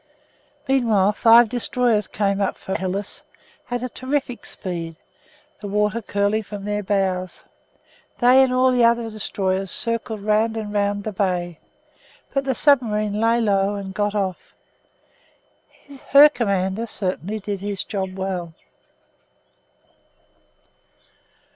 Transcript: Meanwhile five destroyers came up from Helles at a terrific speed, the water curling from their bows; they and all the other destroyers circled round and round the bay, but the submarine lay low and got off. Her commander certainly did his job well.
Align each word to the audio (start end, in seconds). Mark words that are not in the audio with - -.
Meanwhile 0.67 1.11
five 1.11 1.47
destroyers 1.47 2.07
came 2.07 2.41
up 2.41 2.57
from 2.57 2.73
Helles 2.73 3.21
at 3.69 3.83
a 3.83 3.87
terrific 3.87 4.47
speed, 4.47 4.95
the 5.59 5.67
water 5.67 6.01
curling 6.01 6.41
from 6.41 6.65
their 6.65 6.81
bows; 6.81 7.43
they 8.17 8.41
and 8.41 8.51
all 8.51 8.71
the 8.71 8.83
other 8.83 9.07
destroyers 9.11 9.69
circled 9.69 10.21
round 10.21 10.57
and 10.57 10.73
round 10.73 11.03
the 11.03 11.11
bay, 11.11 11.59
but 12.33 12.45
the 12.45 12.55
submarine 12.55 13.21
lay 13.21 13.39
low 13.39 13.75
and 13.75 13.93
got 13.93 14.15
off. 14.15 14.55
Her 16.09 16.29
commander 16.29 16.87
certainly 16.87 17.39
did 17.39 17.61
his 17.61 17.83
job 17.83 18.17
well. 18.17 18.55